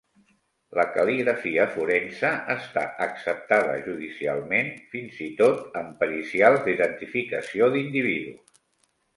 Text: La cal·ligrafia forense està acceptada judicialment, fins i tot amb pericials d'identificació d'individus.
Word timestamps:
La 0.77 0.83
cal·ligrafia 0.93 1.65
forense 1.73 2.31
està 2.53 2.85
acceptada 3.07 3.75
judicialment, 3.89 4.73
fins 4.95 5.21
i 5.27 5.31
tot 5.43 5.79
amb 5.83 5.95
pericials 6.03 6.65
d'identificació 6.67 7.73
d'individus. 7.77 8.61